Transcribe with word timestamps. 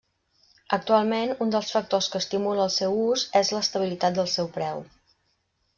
Actualment, 0.77 1.33
un 1.45 1.53
dels 1.57 1.69
factors 1.75 2.07
que 2.15 2.23
estimula 2.23 2.65
el 2.67 2.73
seu 2.79 2.99
ús 3.05 3.27
és 3.43 3.53
l'estabilitat 3.57 4.19
del 4.19 4.33
seu 4.39 4.53
preu. 4.59 4.85